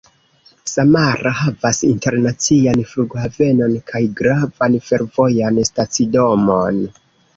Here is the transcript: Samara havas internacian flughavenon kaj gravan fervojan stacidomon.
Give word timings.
Samara 0.69 1.33
havas 1.41 1.81
internacian 1.89 2.81
flughavenon 2.93 3.75
kaj 3.91 4.01
gravan 4.23 4.79
fervojan 4.89 5.61
stacidomon. 5.73 6.83